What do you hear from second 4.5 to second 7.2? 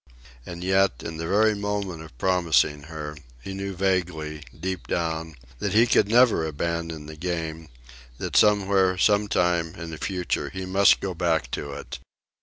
deep down, that he could never abandon the